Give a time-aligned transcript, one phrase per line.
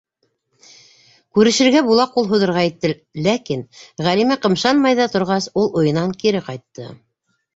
[1.37, 2.89] Күрешергә була ҡул һуҙырға итте,
[3.27, 3.61] ләкин,
[4.07, 6.89] Ғәлимә ҡымшанмай ҙа торғас, ул уйынан кире ҡайтты.